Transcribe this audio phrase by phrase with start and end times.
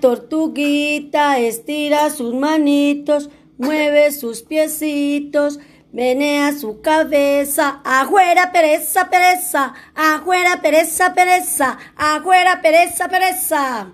[0.00, 5.58] Tortuguita estira sus manitos, mueve sus piecitos,
[5.92, 7.80] menea su cabeza.
[7.84, 13.92] Afuera, pereza, pereza, afuera, pereza, pereza, afuera, pereza, pereza.